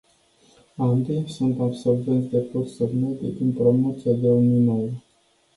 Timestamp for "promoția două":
3.53-4.39